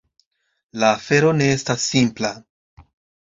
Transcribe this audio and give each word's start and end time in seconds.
La 0.83 0.87
afero 0.99 1.29
ne 1.41 1.49
estas 1.57 1.85
simpla. 1.91 2.31